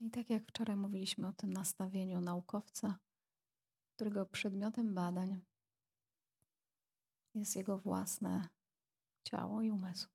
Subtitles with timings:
[0.00, 2.98] I tak jak wczoraj mówiliśmy o tym nastawieniu naukowca,
[3.96, 5.40] którego przedmiotem badań
[7.34, 8.48] jest jego własne
[9.24, 10.08] ciało i umysł.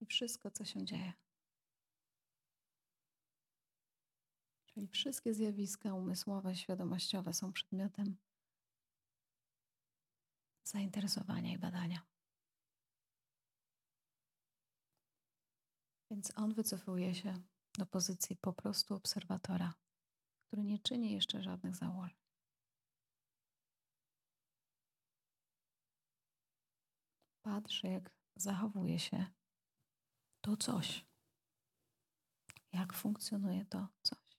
[0.00, 1.12] I wszystko, co się dzieje.
[4.66, 8.16] Czyli wszystkie zjawiska umysłowe, świadomościowe są przedmiotem
[10.64, 12.09] zainteresowania i badania.
[16.20, 17.34] Więc on wycofuje się
[17.78, 19.74] do pozycji po prostu obserwatora,
[20.46, 22.18] który nie czyni jeszcze żadnych założeń.
[27.42, 29.26] Patrzy, jak zachowuje się
[30.40, 31.06] to coś,
[32.72, 34.38] jak funkcjonuje to coś.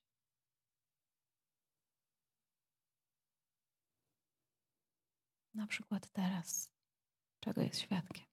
[5.54, 6.72] Na przykład teraz,
[7.40, 8.31] czego jest świadkiem.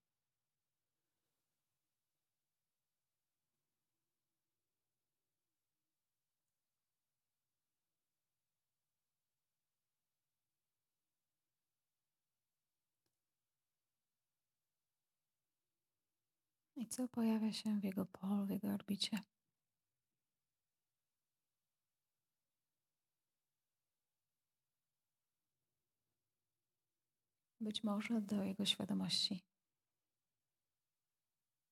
[16.80, 19.20] I co pojawia się w jego polu, w jego orbicie?
[27.62, 29.44] Być może do jego świadomości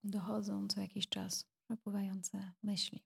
[0.04, 3.04] dochodzą co jakiś czas przepływające myśli.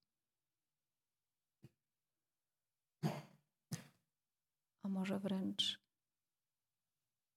[4.84, 5.80] A może wręcz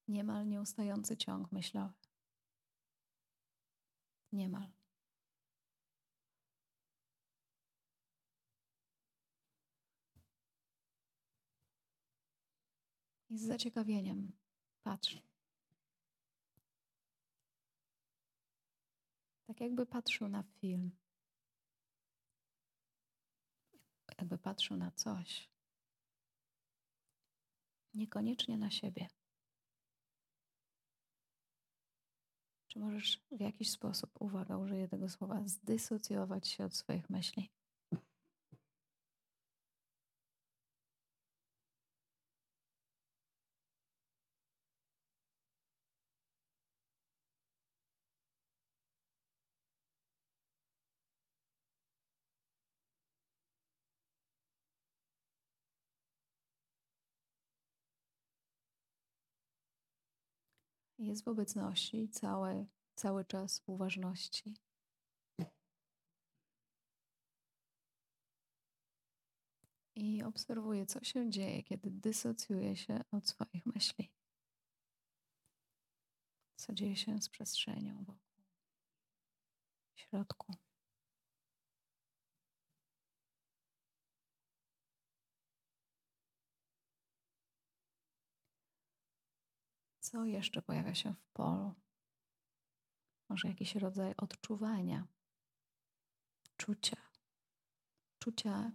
[0.09, 1.95] niemal nieustający ciąg myślowy.
[4.35, 4.69] Niemal.
[13.31, 14.33] I z zaciekawieniem
[14.83, 15.23] patrz.
[19.47, 20.91] Tak jakby patrzył na film.
[24.19, 25.51] Jakby patrzył na coś.
[27.95, 29.09] Niekoniecznie na siebie.
[32.75, 37.51] Czy możesz w jakiś sposób, uwaga, użyję tego słowa, zdysocjować się od swoich myśli?
[60.99, 64.55] Jest w obecności cały, cały czas uważności.
[69.97, 74.11] I obserwuję, co się dzieje, kiedy dysocjuje się od swoich myśli.
[76.57, 78.45] Co dzieje się z przestrzenią wokół,
[79.95, 80.64] w środku.
[90.15, 91.75] Co jeszcze pojawia się w polu?
[93.29, 95.07] Może jakiś rodzaj odczuwania,
[96.57, 96.97] czucia,
[98.19, 98.73] czucia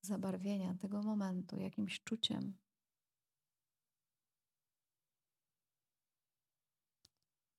[0.00, 2.58] zabarwienia tego momentu jakimś czuciem.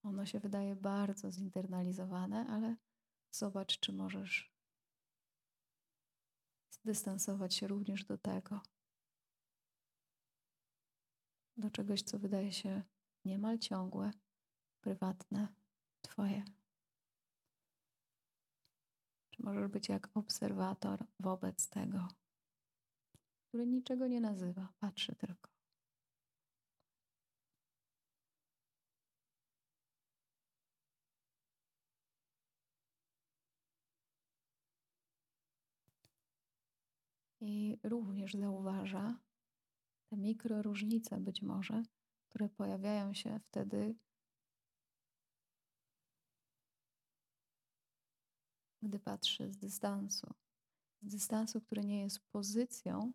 [0.03, 2.75] Ono się wydaje bardzo zinternalizowane, ale
[3.31, 4.53] zobacz, czy możesz
[6.69, 8.61] zdystansować się również do tego
[11.57, 12.83] do czegoś, co wydaje się
[13.25, 14.11] niemal ciągłe,
[14.81, 15.47] prywatne,
[16.01, 16.43] Twoje.
[19.29, 22.07] Czy możesz być jak obserwator wobec tego,
[23.47, 25.51] który niczego nie nazywa, patrzy tylko.
[37.41, 39.19] I również zauważa,
[40.13, 41.83] te mikroróżnice być może,
[42.29, 43.95] które pojawiają się wtedy,
[48.81, 50.33] gdy patrzy z dystansu.
[51.01, 53.13] Z dystansu, który nie jest pozycją,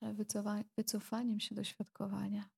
[0.00, 0.14] ale
[0.76, 2.48] wycofaniem się do świadkowania.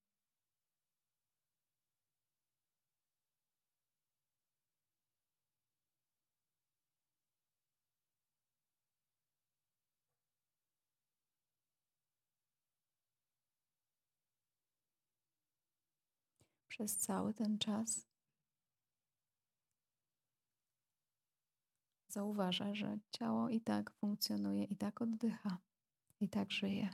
[16.81, 18.07] Przez cały ten czas
[22.09, 25.59] zauważa, że ciało i tak funkcjonuje, i tak oddycha,
[26.21, 26.91] i tak żyje.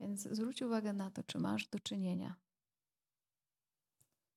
[0.00, 2.36] Więc zwróć uwagę na to, czy masz do czynienia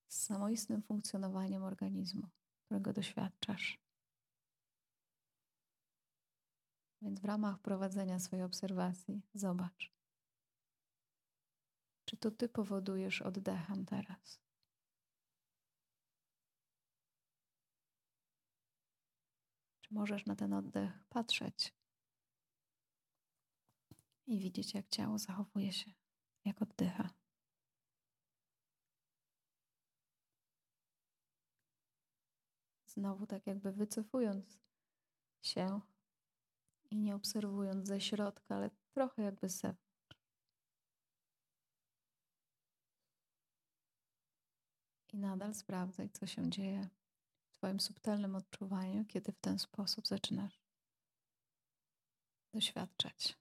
[0.07, 2.27] z samoistnym funkcjonowaniem organizmu,
[2.65, 3.88] którego doświadczasz.
[7.01, 9.91] Więc w ramach prowadzenia swojej obserwacji zobacz,
[12.05, 14.41] czy to ty powodujesz oddechem teraz.
[19.81, 21.73] Czy możesz na ten oddech patrzeć
[24.27, 25.91] i widzieć, jak ciało zachowuje się,
[26.45, 27.09] jak oddycha.
[32.85, 34.59] Znowu tak jakby wycofując
[35.41, 35.81] się
[36.91, 39.89] i nie obserwując ze środka, ale trochę jakby z zewnątrz.
[45.13, 46.89] I nadal sprawdzaj, co się dzieje
[47.49, 50.61] w Twoim subtelnym odczuwaniu, kiedy w ten sposób zaczynasz
[52.53, 53.37] doświadczać.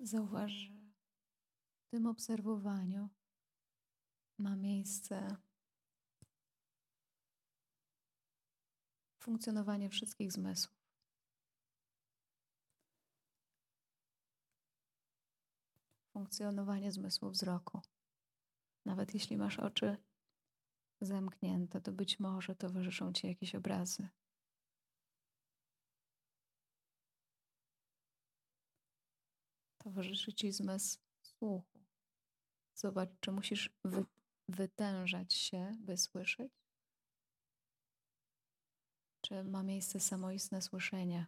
[0.00, 0.74] Zauważ, że
[1.86, 3.08] w tym obserwowaniu
[4.38, 5.36] ma miejsce
[9.18, 10.76] funkcjonowanie wszystkich zmysłów.
[16.12, 17.80] Funkcjonowanie zmysłu wzroku.
[18.84, 19.96] Nawet jeśli masz oczy
[21.00, 24.08] zamknięte, to być może towarzyszą ci jakieś obrazy.
[29.86, 31.82] Towarzyszy ci zmysł słuchu.
[32.74, 34.04] Zobacz, czy musisz wy,
[34.48, 36.52] wytężać się, by słyszeć?
[39.20, 41.26] Czy ma miejsce samoistne słyszenie?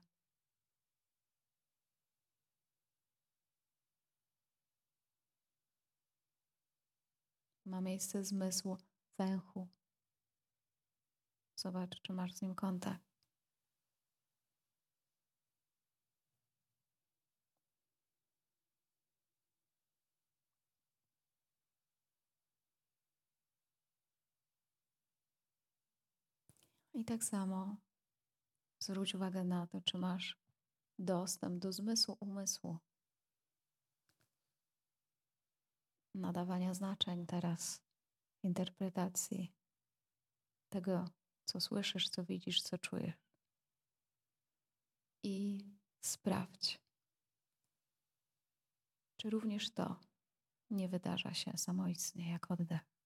[7.64, 8.76] Ma miejsce zmysł
[9.18, 9.68] węchu.
[11.56, 13.07] Zobacz, czy masz z nim kontakt.
[26.98, 27.76] I tak samo
[28.78, 30.38] zwróć uwagę na to, czy masz
[30.98, 32.78] dostęp do zmysłu umysłu.
[36.14, 37.82] Nadawania znaczeń teraz,
[38.42, 39.52] interpretacji
[40.68, 41.04] tego,
[41.44, 43.16] co słyszysz, co widzisz, co czujesz.
[45.22, 45.64] I
[46.00, 46.80] sprawdź,
[49.16, 50.00] czy również to
[50.70, 52.97] nie wydarza się samoistnie jak oddech.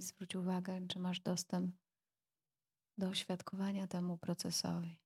[0.00, 1.76] Zwróć uwagę, czy masz dostęp
[2.98, 4.98] do oświadkowania temu procesowi.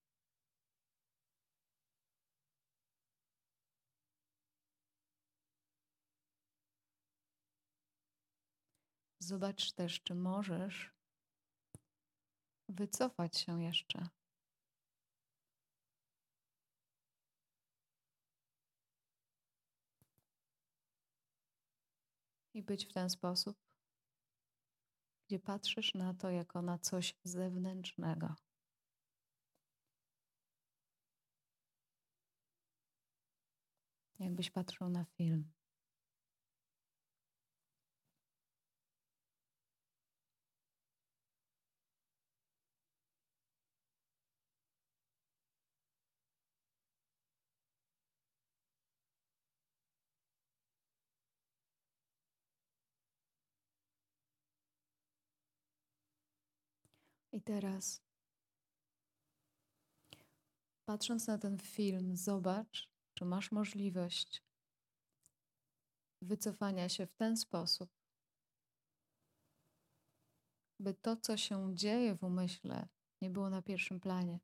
[9.19, 10.93] Zobacz też, czy możesz
[12.69, 14.09] wycofać się jeszcze.
[22.55, 23.66] I być w ten sposób
[25.27, 28.35] gdzie patrzysz na to jako na coś zewnętrznego.
[34.19, 35.56] Jakbyś patrzył na film.
[57.33, 58.03] I teraz,
[60.85, 64.43] patrząc na ten film, zobacz, czy masz możliwość
[66.23, 67.91] wycofania się w ten sposób,
[70.81, 72.89] by to, co się dzieje w umyśle,
[73.23, 74.41] nie było na pierwszym planie.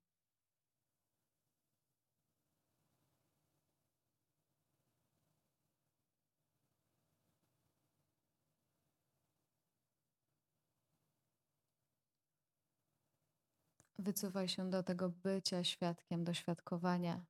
[13.99, 17.25] Wycofaj się do tego bycia świadkiem, do świadkowania,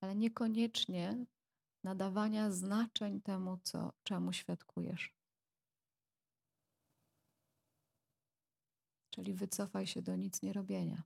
[0.00, 1.26] ale niekoniecznie
[1.84, 5.14] nadawania znaczeń temu, co, czemu świadkujesz.
[9.10, 11.02] Czyli wycofaj się do nic nie robienia.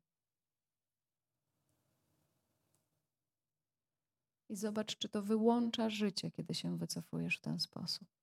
[4.49, 8.22] I zobacz, czy to wyłącza życie, kiedy się wycofujesz w ten sposób.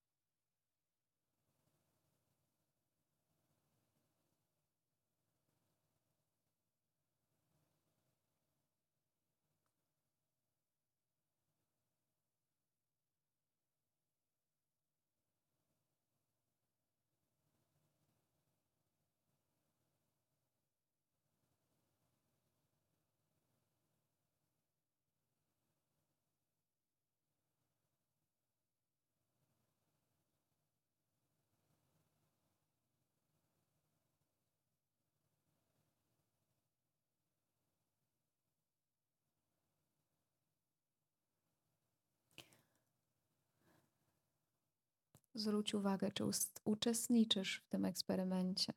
[45.40, 46.24] Zwróć uwagę, czy
[46.64, 48.74] uczestniczysz w tym eksperymencie.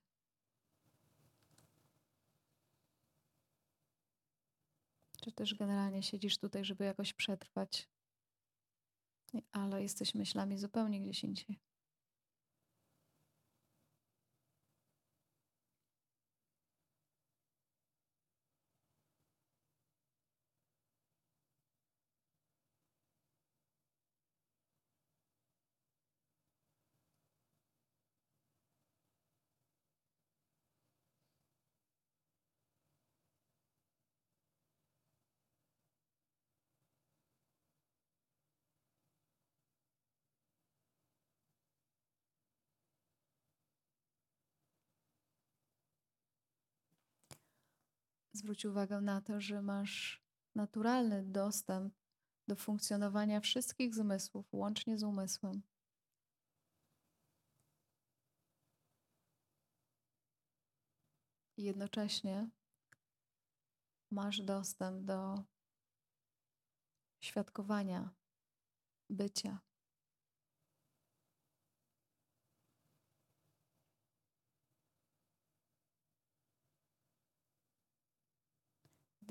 [5.20, 7.88] Czy też generalnie siedzisz tutaj, żeby jakoś przetrwać,
[9.52, 11.71] ale jesteś myślami zupełnie gdzieś indziej.
[48.42, 50.22] Zwróć uwagę na to, że masz
[50.54, 51.94] naturalny dostęp
[52.48, 55.62] do funkcjonowania wszystkich zmysłów, łącznie z umysłem.
[61.56, 62.50] Jednocześnie
[64.10, 65.44] masz dostęp do
[67.20, 68.10] świadkowania,
[69.10, 69.71] bycia.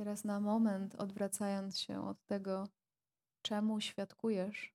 [0.02, 2.68] Teraz na moment, odwracając się od tego,
[3.42, 4.74] czemu świadkujesz,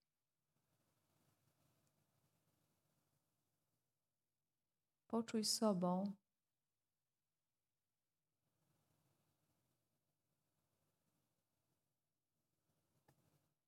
[5.09, 6.13] poczuj sobą,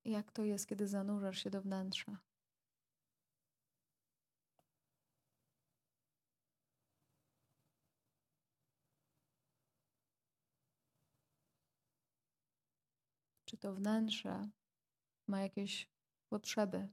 [0.04, 2.27] jak to jest, kiedy zanurzasz się do wnętrza.
[13.48, 14.48] Czy to wnętrze
[15.28, 15.90] ma jakieś
[16.28, 16.88] potrzeby.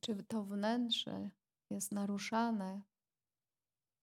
[0.00, 1.30] Czy to wnętrze
[1.70, 2.82] jest naruszane,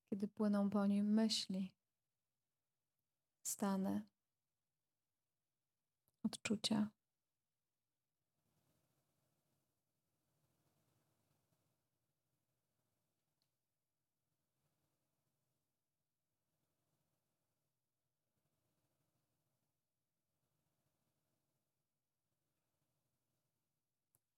[0.09, 1.73] kiedy płyną po nim myśli,
[3.43, 4.07] stany,
[6.23, 6.89] odczucia.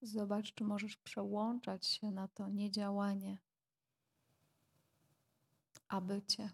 [0.09, 3.37] Zobacz, czy możesz przełączać się na to niedziałanie,
[5.87, 6.49] a bycie.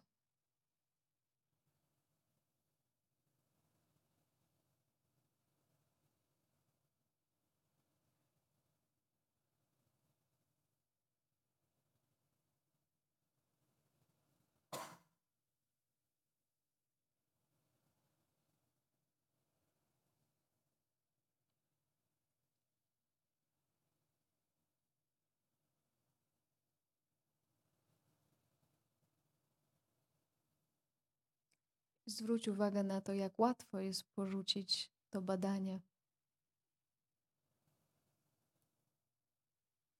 [32.05, 35.81] Zwróć uwagę na to, jak łatwo jest porzucić to badanie.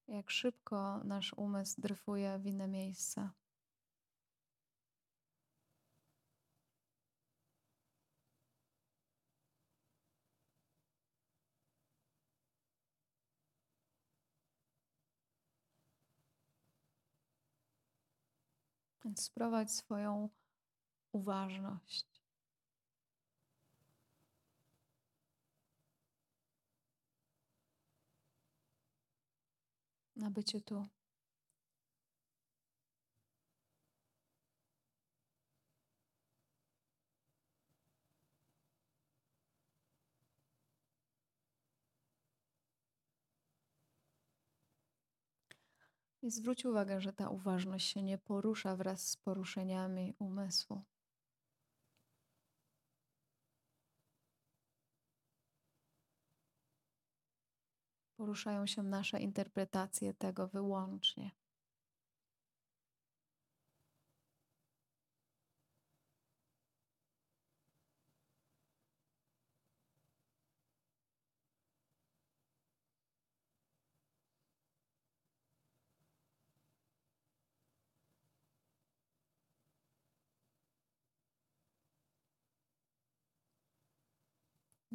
[0.07, 3.33] Jak szybko nasz umysł dryfuje w inne miejsca.
[19.05, 20.29] Więc sprowadź swoją
[21.15, 22.05] uważność.
[30.15, 30.88] Na bycie tu.
[46.22, 50.84] I zwróć uwagę, że ta uważność się nie porusza wraz z poruszeniami umysłu.
[58.17, 61.31] Poruszają się nasze interpretacje tego wyłącznie.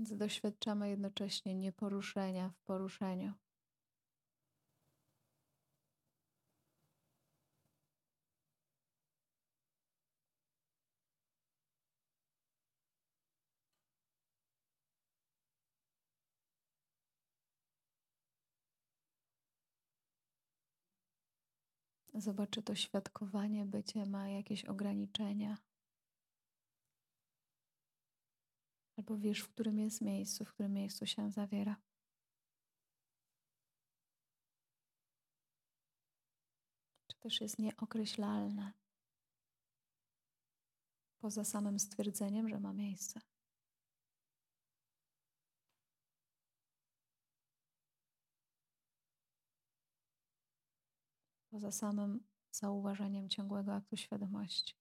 [0.00, 3.32] Więc doświadczamy jednocześnie nieporuszenia w poruszeniu.
[22.14, 25.56] Zobacz, czy to świadkowanie bycie ma jakieś ograniczenia.
[29.00, 31.76] Albo wiesz, w którym jest miejscu, w którym miejscu się zawiera.
[37.06, 38.72] Czy też jest nieokreślalne
[41.18, 43.20] poza samym stwierdzeniem, że ma miejsce.
[51.50, 54.79] Poza samym zauważeniem ciągłego aktu świadomości.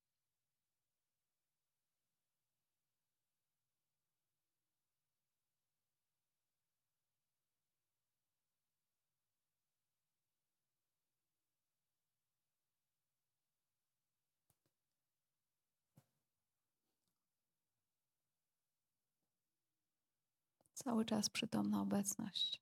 [20.83, 22.61] Cały czas przytomna obecność.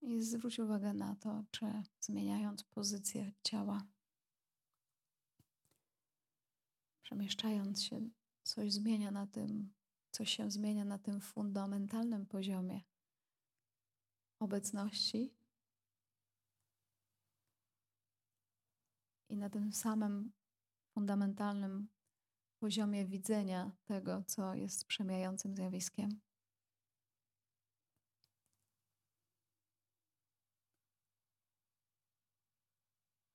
[0.00, 1.66] I zwróć uwagę na to, czy
[2.00, 3.82] zmieniając pozycję ciała,
[7.02, 8.10] przemieszczając się,
[8.42, 9.72] coś zmienia na tym
[10.14, 12.80] coś się zmienia na tym fundamentalnym poziomie
[14.38, 15.34] obecności
[19.28, 20.32] i na tym samym
[20.94, 21.88] fundamentalnym
[22.58, 26.20] poziomie widzenia tego, co jest przemijającym zjawiskiem.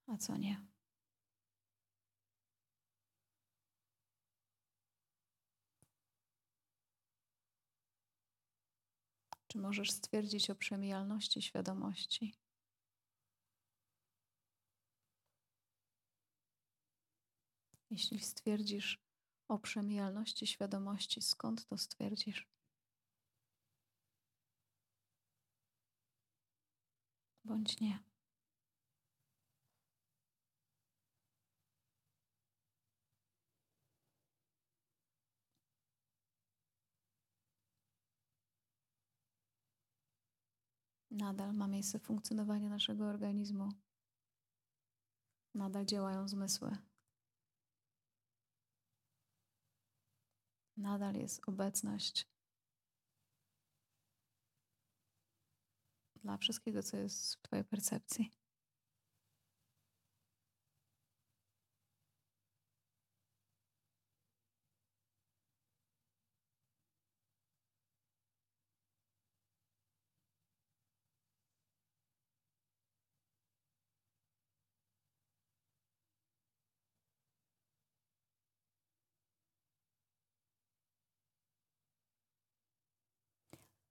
[0.07, 0.68] A co nie?
[9.51, 12.35] Czy możesz stwierdzić o przemijalności świadomości?
[17.89, 18.99] Jeśli stwierdzisz
[19.47, 22.47] o przemijalności świadomości, skąd to stwierdzisz?
[27.45, 28.08] Bądź nie.
[41.11, 43.69] Nadal ma miejsce funkcjonowanie naszego organizmu.
[45.53, 46.77] Nadal działają zmysły.
[50.77, 52.27] Nadal jest obecność
[56.15, 58.38] dla wszystkiego, co jest w Twojej percepcji.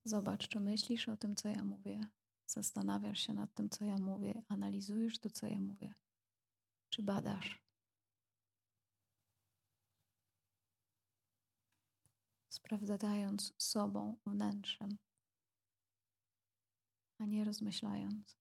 [0.09, 2.01] Zobacz, czy myślisz o tym, co ja mówię.
[2.47, 5.95] Zastanawiasz się nad tym, co ja mówię, analizujesz to, co ja mówię.
[6.91, 7.63] Czy badasz?
[12.49, 14.99] Sprawdzając sobą, wnętrzem,
[17.19, 18.39] a nie rozmyślając.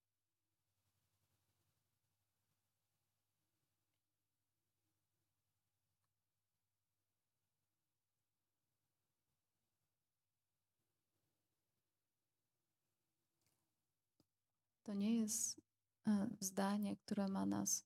[14.88, 15.62] To nie jest
[16.08, 17.86] e, zdanie, które ma nas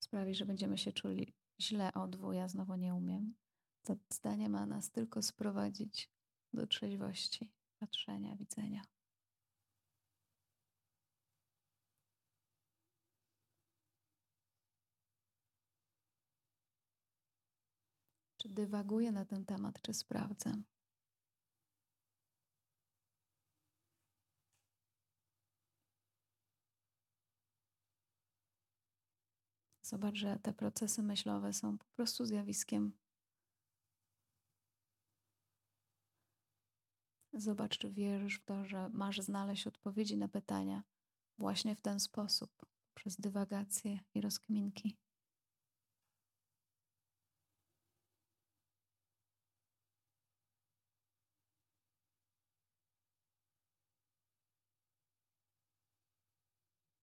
[0.00, 3.34] sprawić, że będziemy się czuli źle o ja znowu nie umiem.
[3.82, 6.10] To zdanie ma nas tylko sprowadzić
[6.52, 8.82] do trzeźwości, patrzenia, widzenia.
[18.36, 20.62] Czy dywaguję na ten temat, czy sprawdzę?
[29.82, 32.92] Zobacz, że te procesy myślowe są po prostu zjawiskiem.
[37.32, 40.82] Zobacz, czy wierzysz w to, że masz znaleźć odpowiedzi na pytania
[41.38, 45.01] właśnie w ten sposób, przez dywagacje i rozkminki.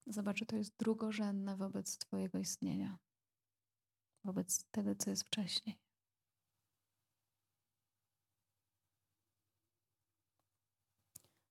[0.09, 2.97] Zobacz, to jest drugorzędne wobec Twojego istnienia,
[4.23, 5.79] wobec tego, co jest wcześniej.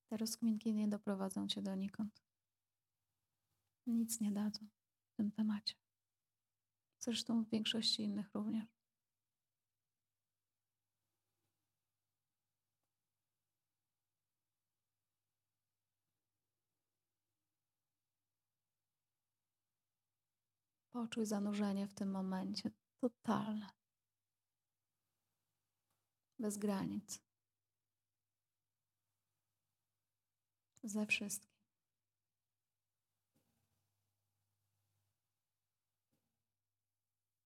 [0.09, 2.23] Te rozkminki nie doprowadzą Cię donikąd.
[3.87, 4.67] Nic nie dadzą
[5.13, 5.75] w tym temacie.
[6.99, 8.78] Zresztą w większości innych również.
[20.99, 23.67] Poczuj zanurzenie w tym momencie totalne.
[26.39, 27.21] Bez granic.
[30.83, 31.58] Ze wszystkim.